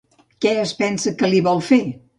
[0.45, 1.85] Què es pensa que li vol fer?